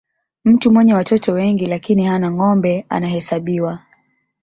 [0.45, 3.79] mtu mwenye watoto wengi lakini hana ngombe anahesabiwa